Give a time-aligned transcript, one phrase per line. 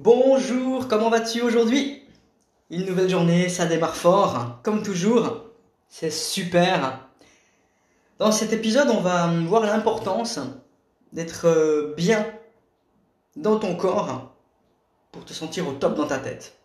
[0.00, 2.02] Bonjour, comment vas-tu aujourd'hui?
[2.70, 5.42] Une nouvelle journée, ça démarre fort, comme toujours.
[5.90, 7.06] C'est super.
[8.18, 10.40] Dans cet épisode, on va voir l'importance
[11.12, 12.26] d'être euh, bien
[13.36, 14.34] dans ton corps
[15.10, 16.56] pour te sentir au top dans ta tête.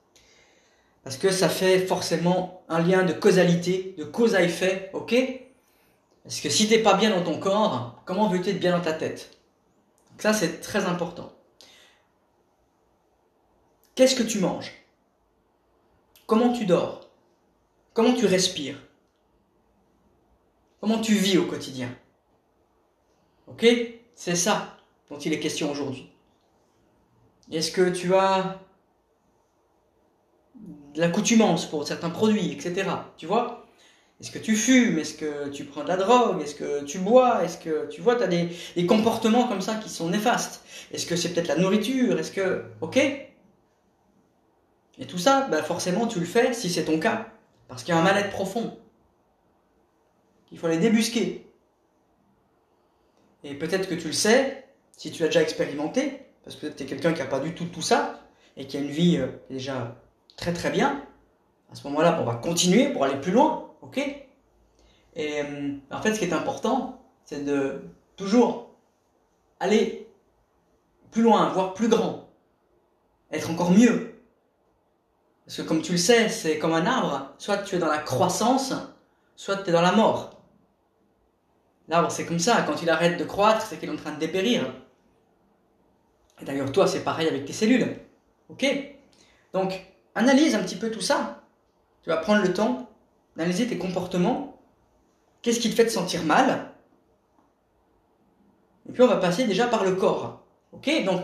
[1.04, 5.14] Parce que ça fait forcément un lien de causalité, de cause à effet, ok?
[6.23, 8.94] Parce que si t'es pas bien dans ton corps, comment veux-tu être bien dans ta
[8.94, 9.38] tête?
[10.12, 11.36] Donc ça, c'est très important.
[13.97, 14.71] Qu'est-ce que tu manges?
[16.28, 17.10] Comment tu dors?
[17.96, 18.79] Comment tu respires?
[20.79, 21.89] Comment tu vis au quotidien?
[23.47, 23.65] Ok?
[24.14, 24.78] C'est ça
[25.10, 26.11] dont il est question aujourd'hui.
[27.51, 28.60] Est-ce que tu as
[30.93, 32.88] de l'accoutumance pour certains produits, etc.
[33.17, 33.66] Tu vois?
[34.22, 35.00] Est-ce que tu fumes?
[35.00, 36.39] Est-ce que tu prends de la drogue?
[36.44, 37.44] Est-ce que tu bois?
[37.44, 40.64] Est-ce que tu vois, tu as des, des, comportements comme ça qui sont néfastes?
[40.92, 42.20] Est-ce que c'est peut-être la nourriture?
[42.20, 42.64] Est-ce que...
[42.81, 43.00] Ok?
[44.97, 47.28] Et tout ça, bah forcément, tu le fais si c'est ton cas,
[47.67, 48.78] parce qu'il y a un mal-être profond.
[50.52, 51.52] Il faut aller débusquer.
[53.44, 56.86] Et peut-être que tu le sais, si tu l'as déjà expérimenté, parce que tu es
[56.86, 58.22] quelqu'un qui n'a pas du tout tout ça,
[58.56, 60.02] et qui a une vie euh, déjà
[60.36, 61.06] très très bien,
[61.72, 63.98] à ce moment-là, on va continuer pour aller plus loin, ok?
[63.98, 67.81] Et euh, en fait, ce qui est important, c'est de
[68.16, 68.72] toujours
[69.59, 70.08] aller
[71.12, 72.30] plus loin, voire plus grand,
[73.31, 74.06] être encore mieux,
[75.48, 77.34] parce que comme tu le sais, c'est comme un arbre.
[77.38, 78.73] Soit tu es dans la croissance,
[79.38, 80.42] soit tu es dans la mort.
[81.88, 82.64] L'arbre, c'est comme ça.
[82.64, 84.66] Quand il arrête de croître, c'est qu'il est en train de dépérir.
[86.42, 87.98] Et d'ailleurs, toi, c'est pareil avec tes cellules.
[88.50, 88.66] Ok?
[89.53, 91.42] Donc, analyse un petit peu tout ça.
[92.03, 92.90] Tu vas prendre le temps
[93.38, 94.59] d'analyser tes comportements.
[95.42, 96.73] Qu'est-ce qui te fait te sentir mal?
[98.90, 100.45] Et puis, on va passer déjà par le corps.
[100.73, 100.90] Ok?
[101.06, 101.22] Donc,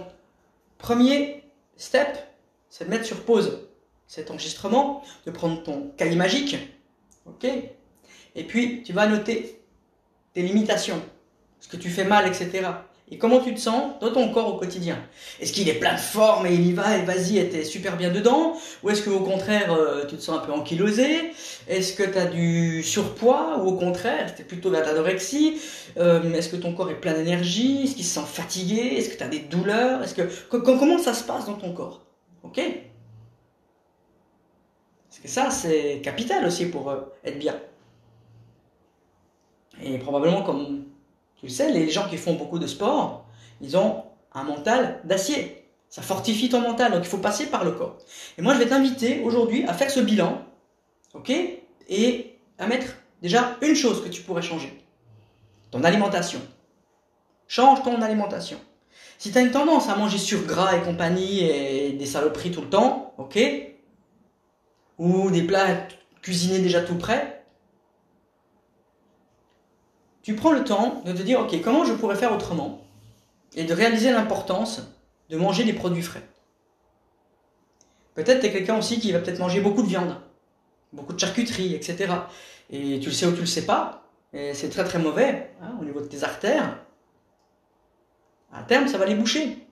[0.77, 1.43] premier
[1.75, 2.17] step,
[2.69, 3.67] c'est de mettre sur pause
[4.07, 6.57] cet enregistrement, de prendre ton cahier magique,
[7.25, 7.45] ok?
[8.35, 9.61] Et puis tu vas noter
[10.33, 11.01] tes limitations,
[11.59, 12.67] ce que tu fais mal, etc.
[13.11, 14.97] Et comment tu te sens dans ton corps au quotidien?
[15.39, 17.97] Est-ce qu'il est plein de forme et il y va et vas-y et t'es super
[17.97, 18.57] bien dedans?
[18.81, 21.31] Ou est-ce qu'au contraire euh, tu te sens un peu ankylosé?
[21.67, 23.59] Est-ce que tu as du surpoids?
[23.59, 25.59] Ou au contraire es plutôt de l'anorexie
[25.97, 27.83] euh, Est-ce que ton corps est plein d'énergie?
[27.83, 28.95] Est-ce qu'il se sent fatigué?
[28.97, 30.01] Est-ce que tu as des douleurs?
[30.01, 32.05] Est-ce que comment ça se passe dans ton corps?
[32.41, 32.61] Ok?
[35.23, 37.55] Que ça, c'est capital aussi pour euh, être bien.
[39.81, 40.85] Et probablement, comme
[41.37, 43.25] tu le sais, les gens qui font beaucoup de sport,
[43.61, 44.03] ils ont
[44.33, 45.65] un mental d'acier.
[45.89, 47.97] Ça fortifie ton mental, donc il faut passer par le corps.
[48.37, 50.41] Et moi, je vais t'inviter aujourd'hui à faire ce bilan,
[51.13, 51.31] ok?
[51.89, 54.83] Et à mettre déjà une chose que tu pourrais changer.
[55.71, 56.39] Ton alimentation.
[57.47, 58.59] Change ton alimentation.
[59.17, 62.61] Si tu as une tendance à manger sur gras et compagnie et des saloperies tout
[62.61, 63.39] le temps, ok?
[64.97, 65.87] Ou des plats
[66.21, 67.43] cuisinés déjà tout prêts,
[70.21, 72.81] tu prends le temps de te dire, ok, comment je pourrais faire autrement
[73.55, 74.81] et de réaliser l'importance
[75.29, 76.23] de manger des produits frais.
[78.15, 80.15] Peut-être tu es quelqu'un aussi qui va peut-être manger beaucoup de viande,
[80.91, 82.13] beaucoup de charcuterie, etc.
[82.69, 85.75] Et tu le sais ou tu le sais pas, et c'est très très mauvais hein,
[85.81, 86.77] au niveau de tes artères.
[88.51, 89.67] À terme, ça va les boucher.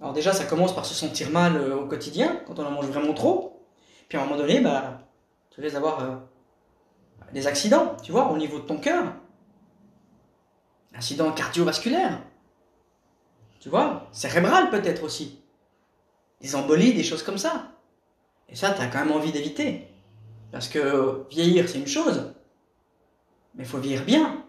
[0.00, 2.86] Alors déjà, ça commence par se sentir mal euh, au quotidien, quand on en mange
[2.86, 3.49] vraiment trop.
[4.10, 4.98] Puis à un moment donné, bah,
[5.50, 6.16] tu risques d'avoir euh,
[7.32, 9.04] des accidents, tu vois, au niveau de ton cœur.
[10.92, 12.20] Accident cardiovasculaire.
[13.60, 15.40] Tu vois, cérébral peut-être aussi.
[16.40, 17.68] Des embolies, des choses comme ça.
[18.48, 19.86] Et ça, tu as quand même envie d'éviter.
[20.50, 22.34] Parce que vieillir, c'est une chose.
[23.54, 24.44] Mais il faut vieillir bien.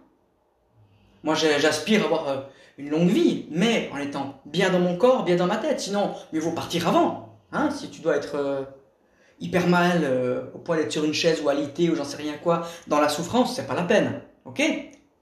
[1.24, 2.42] Moi, j'aspire à avoir euh,
[2.80, 5.80] une longue vie, mais en étant bien dans mon corps, bien dans ma tête.
[5.80, 7.38] Sinon, mieux vaut partir avant.
[7.52, 8.64] Hein, si tu dois être euh,
[9.42, 12.34] hyper mal euh, au point d'être sur une chaise ou alité ou j'en sais rien
[12.42, 14.22] quoi, dans la souffrance, c'est pas la peine.
[14.46, 14.62] Ok?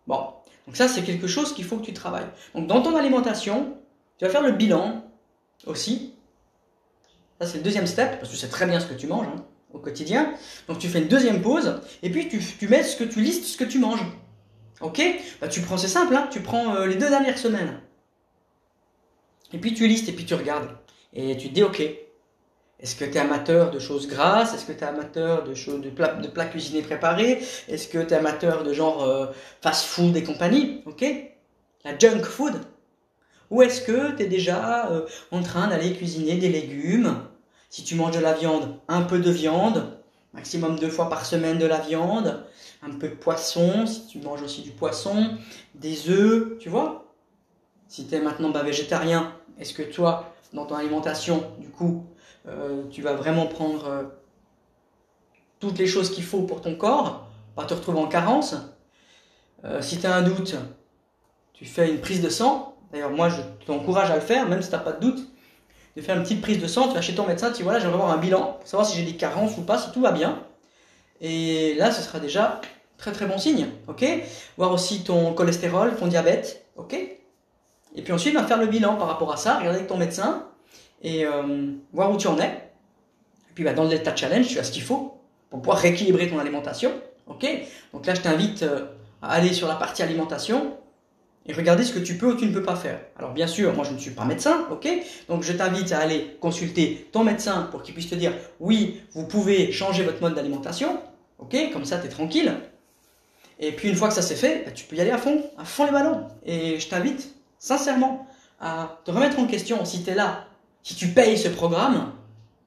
[0.06, 0.26] Bon.
[0.68, 2.28] Donc ça, c'est quelque chose qu'il faut que tu travailles.
[2.54, 3.78] Donc dans ton alimentation,
[4.18, 5.04] tu vas faire le bilan
[5.66, 6.14] aussi.
[7.42, 9.28] Ça, c'est le deuxième step, parce que tu sais très bien ce que tu manges
[9.28, 10.34] hein, au quotidien.
[10.68, 13.46] Donc tu fais une deuxième pause, et puis tu, tu mets ce que tu listes,
[13.46, 14.04] ce que tu manges.
[14.82, 15.02] Ok?
[15.42, 17.80] Bah, Tu prends, c'est simple, hein, tu prends euh, les deux dernières semaines.
[19.54, 20.70] Et puis tu listes, et puis tu regardes.
[21.14, 21.82] Et tu te dis, ok,
[22.82, 24.54] est-ce que tu es amateur de choses grasses?
[24.54, 27.44] Est-ce que tu es amateur de, plats, cuisinés préparés?
[27.68, 29.28] Est-ce que tu es amateur de genre euh,
[29.62, 30.82] fast food et compagnie?
[30.86, 31.04] Ok?
[31.84, 32.54] La junk food?
[33.52, 37.18] Ou est-ce que tu es déjà euh, en train d'aller cuisiner des légumes?
[37.70, 39.98] Si tu manges de la viande, un peu de viande,
[40.34, 42.46] maximum deux fois par semaine de la viande,
[42.82, 45.38] un peu de poisson, si tu manges aussi du poisson,
[45.76, 47.14] des œufs, tu vois?
[47.90, 52.06] Si tu es maintenant végétarien, est-ce que toi, dans ton alimentation, du coup,
[52.50, 54.04] euh, tu vas vraiment prendre euh,
[55.60, 58.56] toutes les choses qu'il faut pour ton corps, pas te retrouver en carence.
[59.66, 60.56] Euh, si tu as un doute,
[61.54, 62.76] tu fais une prise de sang.
[62.92, 65.28] D'ailleurs, moi, je t'encourage à le faire, même si tu n'as pas de doute.
[65.96, 67.80] Tu fais une petite prise de sang, tu vas chez ton médecin, tu dis voilà,
[67.80, 70.42] j'aimerais avoir un bilan, savoir si j'ai des carences ou pas, si tout va bien.
[71.20, 72.62] Et là, ce sera déjà
[72.98, 74.06] très très bon signe, ok?
[74.58, 76.94] Voir aussi ton cholestérol, ton diabète, ok?
[76.94, 80.49] Et puis ensuite, va faire le bilan par rapport à ça, regarder avec ton médecin
[81.02, 82.48] et euh, voir où tu en es.
[82.48, 85.18] Et puis bah, dans le Delta Challenge, tu as ce qu'il faut
[85.50, 86.92] pour pouvoir rééquilibrer ton alimentation,
[87.28, 87.46] ok?
[87.94, 88.86] Donc là, je t'invite euh,
[89.22, 90.78] à aller sur la partie alimentation
[91.46, 93.00] et regarder ce que tu peux ou tu ne peux pas faire.
[93.18, 94.88] Alors bien sûr, moi je ne suis pas médecin, ok?
[95.28, 99.26] Donc je t'invite à aller consulter ton médecin pour qu'il puisse te dire oui, vous
[99.26, 101.00] pouvez changer votre mode d'alimentation,
[101.40, 101.56] ok?
[101.74, 102.54] Comme ça, tu es tranquille.
[103.60, 105.44] Et puis une fois que ça s'est fait, bah, tu peux y aller à fond,
[105.58, 106.28] à fond les ballons.
[106.46, 108.28] Et je t'invite sincèrement
[108.60, 110.46] à te remettre en question si tu es là,
[110.84, 112.14] si tu payes ce programme,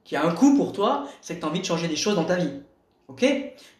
[0.03, 2.15] qui a un coût pour toi, c'est que tu as envie de changer des choses
[2.15, 2.61] dans ta vie.
[3.07, 3.25] Ok?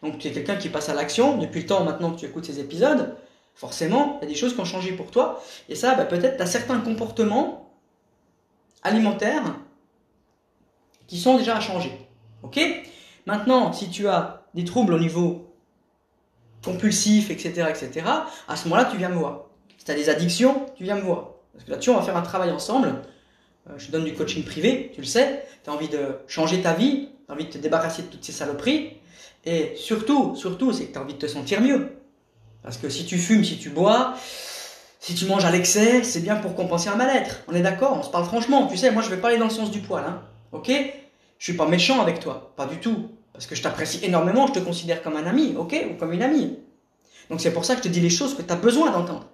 [0.02, 2.44] Donc tu es quelqu'un qui passe à l'action, depuis le temps maintenant que tu écoutes
[2.44, 3.16] ces épisodes,
[3.54, 5.42] forcément, il y a des choses qui ont changé pour toi.
[5.68, 7.70] Et ça, bah, peut-être tu as certains comportements
[8.82, 9.56] alimentaires
[11.06, 11.92] qui sont déjà à changer.
[12.42, 12.60] Ok?
[13.26, 15.50] Maintenant, si tu as des troubles au niveau
[16.62, 18.06] compulsif, etc., etc.,
[18.48, 19.46] à ce moment-là, tu viens me voir.
[19.78, 21.30] Si tu as des addictions, tu viens me voir.
[21.52, 23.02] Parce que là-dessus, on va faire un travail ensemble.
[23.68, 25.44] Euh, je donne du coaching privé, tu le sais.
[25.62, 28.24] Tu as envie de changer ta vie, tu as envie de te débarrasser de toutes
[28.24, 28.98] ces saloperies.
[29.44, 31.96] Et surtout, surtout, c'est que tu as envie de te sentir mieux.
[32.62, 34.14] Parce que si tu fumes, si tu bois,
[35.00, 37.42] si tu manges à l'excès, c'est bien pour compenser un mal-être.
[37.48, 38.66] On est d'accord On se parle franchement.
[38.66, 40.04] Tu sais, moi, je vais pas aller dans le sens du poil.
[40.06, 40.22] Hein.
[40.52, 40.70] Ok?
[41.38, 42.54] Je suis pas méchant avec toi.
[42.56, 43.10] Pas du tout.
[43.34, 45.74] Parce que je t'apprécie énormément, je te considère comme un ami, ok?
[45.90, 46.56] Ou comme une amie.
[47.28, 49.28] Donc c'est pour ça que je te dis les choses que tu as besoin d'entendre.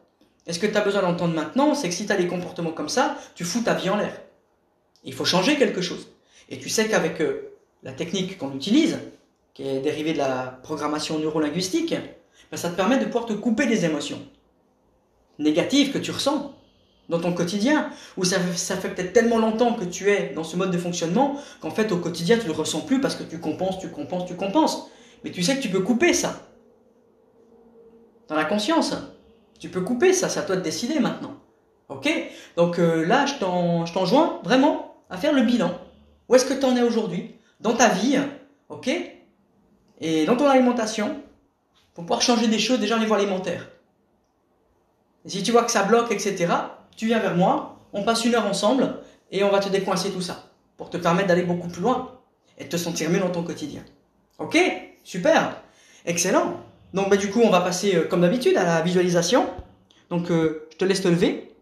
[0.46, 2.72] Et ce que tu as besoin d'entendre maintenant, c'est que si tu as des comportements
[2.72, 4.20] comme ça, tu fous ta vie en l'air.
[5.04, 6.08] Il faut changer quelque chose.
[6.48, 7.52] Et tu sais qu'avec euh,
[7.82, 8.98] la technique qu'on utilise,
[9.54, 11.94] qui est dérivée de la programmation neurolinguistique,
[12.50, 14.20] ben ça te permet de pouvoir te couper des émotions
[15.38, 16.54] négatives que tu ressens
[17.08, 20.56] dans ton quotidien, ou ça, ça fait peut-être tellement longtemps que tu es dans ce
[20.56, 23.40] mode de fonctionnement qu'en fait au quotidien tu ne le ressens plus parce que tu
[23.40, 24.88] compenses, tu compenses, tu compenses.
[25.24, 26.48] Mais tu sais que tu peux couper ça.
[28.28, 28.94] Dans la conscience.
[29.60, 31.34] Tu peux couper ça, c'est à toi de décider maintenant.
[31.88, 32.08] Ok?
[32.56, 33.34] Donc euh, là, je
[33.92, 35.78] t'enjoins vraiment à faire le bilan.
[36.28, 37.36] Où est-ce que tu en es aujourd'hui?
[37.60, 38.18] Dans ta vie,
[38.70, 38.90] ok?
[40.00, 41.20] Et dans ton alimentation,
[41.92, 43.68] pour pouvoir changer des choses déjà au niveau alimentaire.
[45.26, 46.46] Et si tu vois que ça bloque, etc.,
[46.96, 48.96] tu viens vers moi, on passe une heure ensemble
[49.30, 52.18] et on va te décoincer tout ça pour te permettre d'aller beaucoup plus loin
[52.56, 53.82] et de te sentir mieux dans ton quotidien.
[54.38, 54.58] Ok?
[55.04, 55.60] Super
[56.06, 56.60] Excellent
[56.94, 59.48] Donc bah, du coup, on va passer euh, comme d'habitude à la visualisation.
[60.08, 61.54] Donc euh, je te laisse te lever.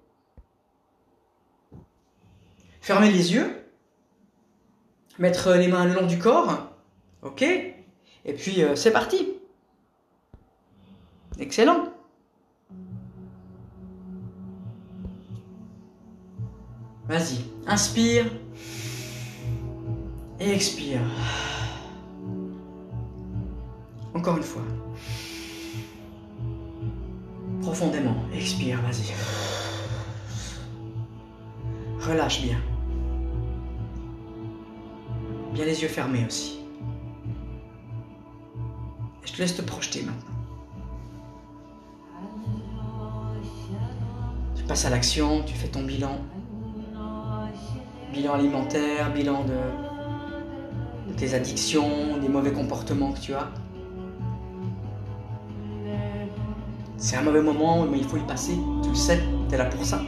[2.81, 3.55] Fermer les yeux.
[5.19, 6.71] Mettre les mains le long du corps.
[7.23, 9.29] Ok Et puis euh, c'est parti
[11.39, 11.93] Excellent
[17.09, 18.27] Vas-y, inspire
[20.41, 21.01] et expire.
[24.15, 24.63] Encore une fois.
[27.69, 29.13] Profondément, expire, vas-y.
[32.01, 32.57] Relâche bien.
[35.53, 36.61] Bien les yeux fermés aussi.
[39.23, 40.39] je te laisse te projeter maintenant.
[44.57, 46.17] Tu passes à l'action, tu fais ton bilan
[48.15, 53.51] bilan alimentaire, bilan de, tes addictions, des mauvais comportements que tu as.
[57.01, 58.59] C'est un mauvais moment, mais il faut y passer.
[58.83, 60.01] Tu le sais, tu es là pour ça.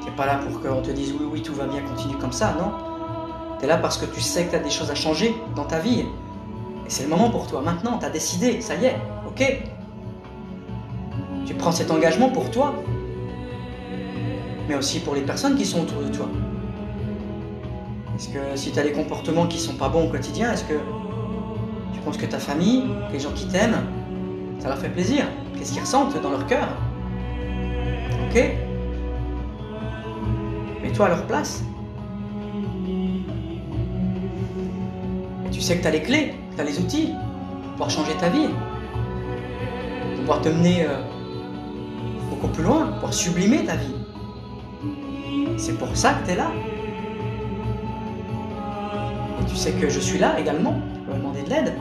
[0.00, 2.32] Tu n'es pas là pour qu'on te dise oui, oui, tout va bien, continue comme
[2.32, 2.72] ça, non.
[3.58, 5.66] Tu es là parce que tu sais que tu as des choses à changer dans
[5.66, 6.00] ta vie.
[6.00, 6.06] Et
[6.88, 7.62] c'est le moment pour toi.
[7.62, 8.96] Maintenant, tu as décidé, ça y est,
[9.28, 9.62] ok
[11.46, 12.74] Tu prends cet engagement pour toi,
[14.68, 16.28] mais aussi pour les personnes qui sont autour de toi.
[18.16, 20.74] Est-ce que si tu as des comportements qui sont pas bons au quotidien, est-ce que
[21.92, 23.86] tu penses que ta famille, les gens qui t'aiment,
[24.58, 26.68] ça leur fait plaisir Qu'est-ce qu'ils ressentent dans leur cœur?
[28.28, 28.50] Ok?
[30.82, 31.64] Mets-toi à leur place.
[35.50, 37.14] Tu sais que tu as les clés, tu as les outils
[37.76, 40.98] pour changer ta vie, pour pouvoir te mener euh,
[42.28, 43.94] beaucoup plus loin, pour sublimer ta vie.
[45.56, 46.50] C'est pour ça que tu es là.
[49.40, 50.80] Et tu sais que je suis là également.
[51.08, 51.72] Me demander de l'aide.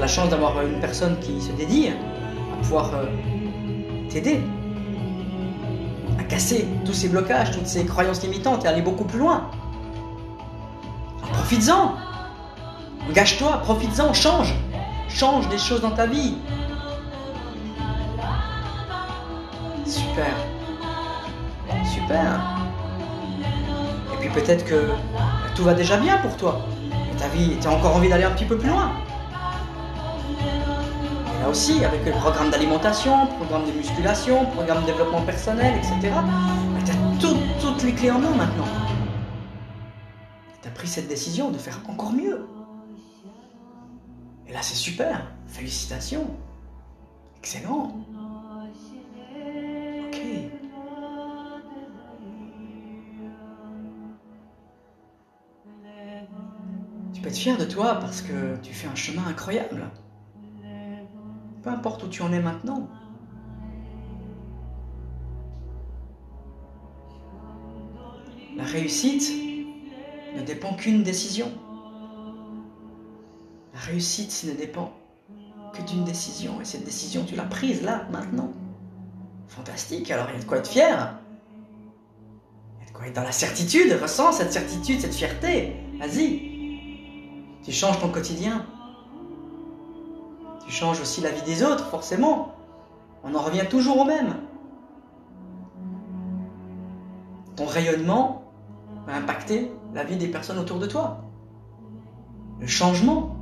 [0.00, 3.04] La chance d'avoir une personne qui se dédie à pouvoir euh,
[4.08, 4.40] t'aider
[6.18, 9.50] à casser tous ces blocages, toutes ces croyances limitantes et aller beaucoup plus loin.
[11.34, 11.96] Profites-en.
[13.10, 14.54] Engage-toi, profites-en, change.
[15.10, 16.34] Change des choses dans ta vie.
[19.84, 20.34] Super.
[21.92, 22.40] Super.
[24.14, 24.88] Et puis peut-être que
[25.54, 26.60] tout va déjà bien pour toi.
[27.18, 28.92] Ta vie, tu as encore envie d'aller un petit peu plus loin.
[31.50, 36.14] Aussi, avec le programme d'alimentation, programme de musculation, programme de développement personnel, etc.,
[36.84, 38.68] tu as toutes les clés en main maintenant.
[40.62, 42.46] Tu as pris cette décision de faire encore mieux.
[44.46, 45.26] Et là, c'est super.
[45.48, 46.30] Félicitations.
[47.38, 47.96] Excellent.
[50.06, 50.20] Ok.
[57.12, 59.90] Tu peux être fier de toi parce que tu fais un chemin incroyable.
[61.62, 62.88] Peu importe où tu en es maintenant.
[68.56, 69.30] La réussite
[70.36, 71.50] ne dépend qu'une décision.
[73.74, 74.92] La réussite ne dépend
[75.72, 76.60] que d'une décision.
[76.60, 78.52] Et cette décision, tu l'as prise là, maintenant.
[79.48, 81.14] Fantastique, alors il y a de quoi être fier.
[82.78, 83.92] Il y a de quoi être dans la certitude.
[84.00, 85.76] Ressens cette certitude, cette fierté.
[85.98, 86.50] Vas-y.
[87.64, 88.66] Tu changes ton quotidien.
[90.70, 92.54] Tu changes aussi la vie des autres, forcément.
[93.24, 94.36] On en revient toujours au même.
[97.56, 98.44] Ton rayonnement
[99.04, 101.24] va impacter la vie des personnes autour de toi.
[102.60, 103.34] Le changement,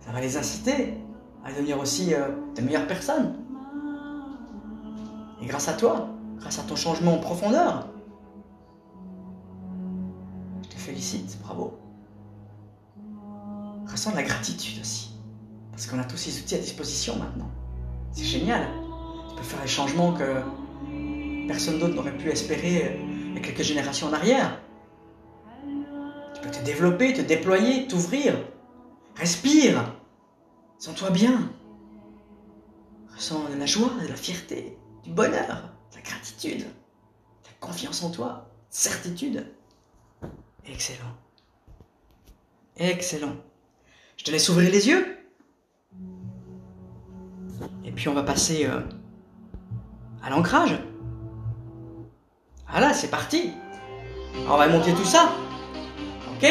[0.00, 0.98] ça va les inciter
[1.44, 2.26] à devenir aussi euh,
[2.56, 3.36] de meilleures personnes.
[5.40, 7.86] Et grâce à toi, grâce à ton changement en profondeur,
[10.64, 11.78] je te félicite, bravo.
[13.86, 15.11] Ressens de la gratitude aussi.
[15.72, 17.50] Parce qu'on a tous ces outils à disposition maintenant.
[18.12, 18.68] C'est génial.
[19.30, 20.42] Tu peux faire les changements que
[21.48, 24.60] personne d'autre n'aurait pu espérer il y a quelques générations en arrière.
[26.34, 28.34] Tu peux te développer, te déployer, t'ouvrir.
[29.16, 29.94] Respire.
[30.78, 31.50] Sens-toi bien.
[33.14, 38.02] Ressens de la joie, de la fierté, du bonheur, de la gratitude, de la confiance
[38.02, 39.46] en toi, certitude.
[40.66, 41.16] Excellent.
[42.76, 43.36] Excellent.
[44.16, 45.21] Je te laisse ouvrir les yeux.
[47.84, 48.80] Et puis on va passer euh,
[50.24, 50.78] à l'ancrage.
[52.70, 53.50] Voilà, c'est parti.
[54.48, 55.30] on va monter tout ça.
[56.34, 56.48] Ok.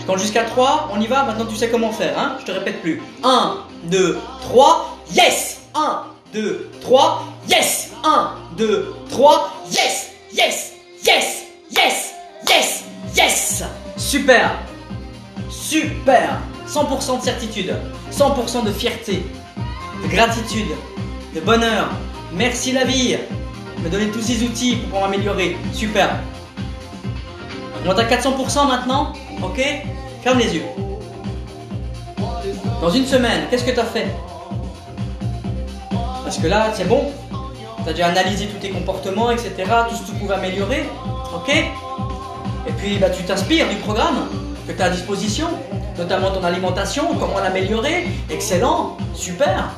[0.00, 2.36] Je compte jusqu'à 3, on y va, maintenant tu sais comment faire, hein.
[2.40, 3.02] Je te répète plus.
[3.22, 5.62] 1, 2, 3, yes.
[5.74, 7.92] 1, 2, 3, yes.
[8.04, 10.10] 1, 2, 3, yes.
[10.32, 10.72] Yes.
[11.04, 11.44] Yes.
[11.70, 12.14] Yes.
[12.48, 12.84] Yes.
[13.14, 13.64] Yes.
[13.96, 14.50] Super.
[15.50, 16.38] Super
[16.70, 17.74] 100% de certitude,
[18.12, 19.24] 100% de fierté,
[20.02, 20.68] de gratitude,
[21.34, 21.88] de bonheur.
[22.32, 23.16] Merci la vie
[23.82, 25.56] me donner tous ces outils pour m'améliorer.
[25.72, 26.10] Super.
[27.82, 29.12] On monte à 400% maintenant.
[29.42, 29.60] Ok?
[30.22, 30.64] Ferme les yeux.
[32.80, 34.06] Dans une semaine, qu'est-ce que tu as fait?
[36.22, 37.10] Parce que là, c'est bon.
[37.84, 39.52] Tu as déjà analysé tous tes comportements, etc.
[39.88, 40.84] Tout ce que tu pouvais améliorer.
[41.34, 41.48] Ok?
[41.48, 44.28] Et puis, bah, tu t'inspires du programme
[44.66, 45.48] que tu as à disposition,
[45.98, 48.06] notamment ton alimentation, comment l'améliorer.
[48.30, 48.96] Excellent.
[49.14, 49.70] Super.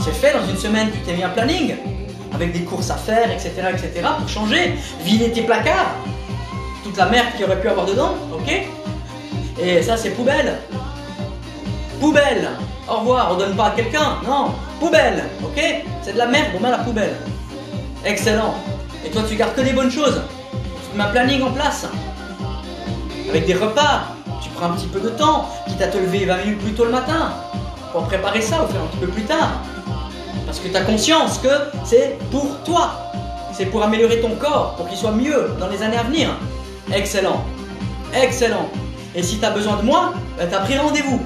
[0.00, 1.74] C'est fait, dans une semaine, tu t'es mis un planning
[2.32, 5.94] avec des courses à faire, etc., etc., pour changer, vider tes placards,
[6.84, 8.66] toute la merde qu'il aurait pu avoir dedans, ok
[9.60, 10.58] Et ça, c'est poubelle.
[11.98, 12.50] Poubelle.
[12.88, 14.52] Au revoir, on donne pas à quelqu'un, non.
[14.78, 15.60] Poubelle, ok
[16.02, 17.16] C'est de la merde, on met la poubelle.
[18.04, 18.54] Excellent.
[19.04, 20.22] Et toi, tu gardes que des bonnes choses.
[20.90, 21.86] Tu mets un planning en place.
[23.28, 24.02] Avec des repas.
[24.42, 26.84] Tu prends un petit peu de temps, quitte à te lever 20 minutes plus tôt
[26.84, 27.32] le matin,
[27.92, 29.60] pour préparer ça ou faire un petit peu plus tard.
[30.44, 31.48] Parce que tu as conscience que
[31.84, 32.92] c'est pour toi.
[33.52, 36.28] C'est pour améliorer ton corps, pour qu'il soit mieux dans les années à venir.
[36.92, 37.42] Excellent.
[38.14, 38.68] Excellent.
[39.14, 41.20] Et si tu as besoin de moi, ben, tu as pris rendez-vous.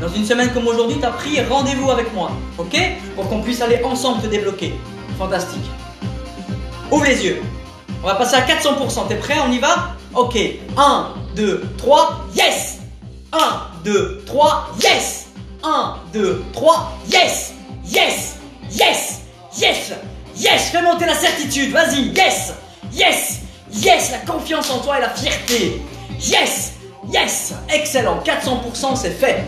[0.00, 2.30] Dans une semaine comme aujourd'hui, tu as pris rendez-vous avec moi.
[2.56, 2.76] Ok?
[3.16, 4.78] Pour qu'on puisse aller ensemble te débloquer.
[5.18, 5.68] Fantastique.
[6.90, 7.42] Ouvre les yeux.
[8.02, 9.08] On va passer à 400%.
[9.08, 9.34] T'es prêt?
[9.46, 9.96] On y va?
[10.14, 10.36] Ok.
[10.76, 12.78] 1, 2, 3, yes!
[13.32, 13.38] 1,
[13.84, 15.28] 2, 3, yes!
[15.62, 17.54] 1, 2, 3, yes!
[17.84, 18.36] Yes!
[18.72, 19.20] Yes!
[19.58, 19.92] Yes!
[20.36, 20.70] Yes!
[20.70, 22.54] Fais monter la certitude, vas-y Yes!
[22.92, 23.40] Yes!
[23.72, 24.10] Yes!
[24.10, 25.80] La confiance en toi et la fierté.
[26.20, 26.72] Yes!
[27.12, 27.54] Yes!
[27.68, 28.22] Excellent.
[28.24, 29.44] 400% c'est fait.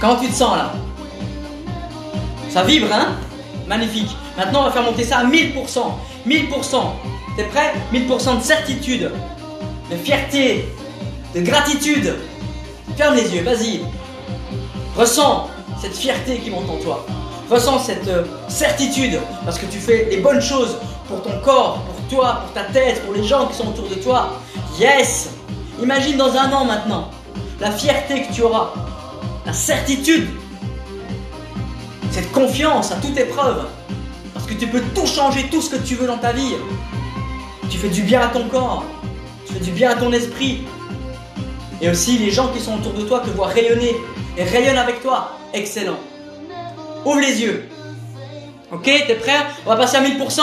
[0.00, 0.72] Comment tu te sens là?
[2.50, 3.16] Ça vibre, hein?
[3.66, 4.10] Magnifique.
[4.36, 5.54] Maintenant, on va faire monter ça à 1000%.
[6.26, 6.76] 1000%.
[7.36, 7.74] T'es prêt?
[7.92, 9.10] 1000% de certitude,
[9.90, 10.68] de fierté,
[11.34, 12.16] de gratitude.
[12.96, 13.80] Ferme les yeux, vas-y.
[14.96, 15.48] Ressens
[15.80, 17.06] cette fierté qui monte en toi.
[17.50, 20.76] Ressens cette euh, certitude parce que tu fais les bonnes choses
[21.08, 23.94] pour ton corps, pour toi, pour ta tête, pour les gens qui sont autour de
[23.94, 24.30] toi.
[24.78, 25.30] Yes
[25.82, 27.10] Imagine dans un an maintenant
[27.60, 28.72] la fierté que tu auras,
[29.46, 30.28] la certitude,
[32.10, 33.66] cette confiance à toute épreuve.
[34.34, 36.54] Parce que tu peux tout changer, tout ce que tu veux dans ta vie.
[37.70, 38.84] Tu fais du bien à ton corps,
[39.46, 40.64] tu fais du bien à ton esprit.
[41.80, 43.96] Et aussi les gens qui sont autour de toi te voient rayonner
[44.36, 45.30] et rayonnent avec toi.
[45.54, 45.96] Excellent.
[47.04, 47.68] Ouvre les yeux.
[48.72, 49.46] Ok, t'es prêt?
[49.64, 50.40] On va passer à 1000%.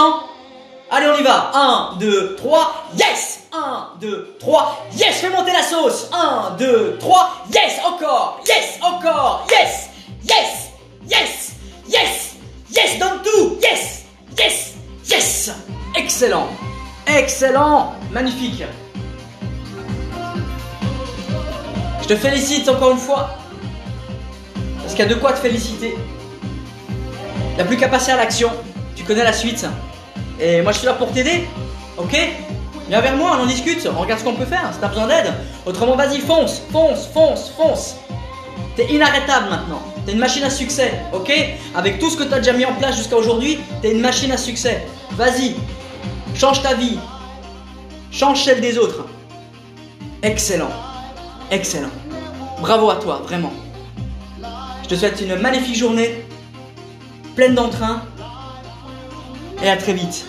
[0.89, 1.51] Allez, on y va.
[1.53, 3.47] 1, 2, 3, yes!
[3.53, 5.15] 1, 2, 3, yes!
[5.17, 6.09] Fais monter la sauce.
[6.13, 7.79] 1, 2, 3, yes!
[7.85, 8.39] Encore.
[8.47, 9.45] Yes Encore.
[9.51, 9.89] Yes!
[10.23, 10.71] Yes!
[11.07, 11.51] Yes!
[11.89, 12.35] Yes!
[12.71, 12.99] Yes!
[12.99, 13.57] Donne tout.
[13.61, 14.05] Yes!
[14.37, 14.73] Yes!
[15.09, 15.51] Yes!
[15.95, 16.47] Excellent
[17.07, 18.63] Excellent Magnifique
[22.01, 23.37] Je te félicite encore une fois.
[24.81, 25.95] Parce qu'il y a de quoi te féliciter.
[26.89, 28.49] Il n'y a plus qu'à passer à l'action.
[28.95, 29.65] Tu connais la suite.
[30.39, 31.47] Et moi je suis là pour t'aider.
[31.97, 32.17] Ok?
[32.89, 35.07] Viens vers moi, on en discute, on regarde ce qu'on peut faire, si t'as besoin
[35.07, 35.33] d'aide.
[35.65, 37.95] Autrement, vas-y, fonce, fonce, fonce, fonce.
[38.77, 39.81] T'es inarrêtable maintenant.
[40.05, 41.31] T'es une machine à succès, ok?
[41.75, 44.37] Avec tout ce que t'as déjà mis en place jusqu'à aujourd'hui, t'es une machine à
[44.37, 44.85] succès.
[45.11, 45.55] Vas-y,
[46.37, 46.99] change ta vie.
[48.11, 49.05] Change celle des autres.
[50.21, 50.71] Excellent.
[51.51, 51.91] Excellent.
[52.61, 53.53] Bravo à toi, vraiment.
[54.83, 56.23] Je te souhaite une magnifique journée,
[57.35, 58.03] pleine d'entrain,
[59.63, 60.25] et à très vite.